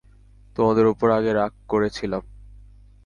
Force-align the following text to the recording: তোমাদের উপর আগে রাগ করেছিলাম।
তোমাদের 0.55 0.85
উপর 0.87 1.07
আগে 1.09 1.31
রাগ 1.33 1.51
করেছিলাম। 1.67 2.23